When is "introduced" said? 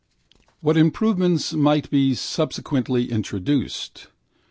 3.11-4.07